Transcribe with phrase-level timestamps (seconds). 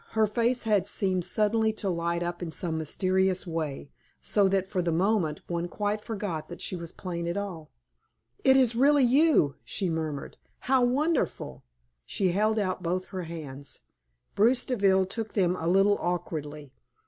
[0.13, 4.81] Her face had seemed suddenly to light up in some mysterious way, so that for
[4.81, 7.69] the moment one quite forgot that she was plain at all.
[8.43, 10.37] "It is really you!" she murmured.
[10.61, 11.63] "How wonderful!"
[12.03, 13.81] She held out both her hands.
[14.33, 16.73] Bruce Deville took them a little awkwardly.